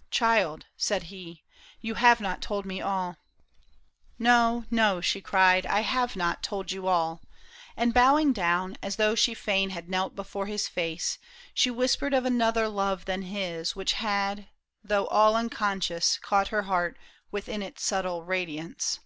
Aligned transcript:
"Child," 0.12 0.66
said 0.76 1.02
he," 1.10 1.42
You 1.80 1.94
have 1.94 2.20
not 2.20 2.40
told 2.40 2.64
me 2.64 2.80
all."" 2.80 3.16
No, 4.20 4.64
no," 4.70 5.00
she 5.00 5.20
cried," 5.20 5.66
I 5.66 5.80
have 5.80 6.14
not 6.14 6.44
told 6.44 6.70
you 6.70 6.86
all." 6.86 7.22
And 7.76 7.92
bowing 7.92 8.32
down 8.32 8.76
As 8.84 8.94
though 8.94 9.16
she 9.16 9.34
fain 9.34 9.70
had 9.70 9.88
knelt 9.88 10.14
before 10.14 10.46
his 10.46 10.68
face. 10.68 11.18
She 11.54 11.72
whispered 11.72 12.14
of 12.14 12.24
another 12.24 12.68
love 12.68 13.06
than 13.06 13.22
his 13.22 13.74
Which 13.74 13.94
had, 13.94 14.46
though 14.84 15.08
all 15.08 15.34
unconscious, 15.34 16.18
caught 16.20 16.46
her 16.54 16.62
heart 16.70 16.96
Within 17.32 17.60
its 17.60 17.82
subtle 17.82 18.22
radiance. 18.22 19.00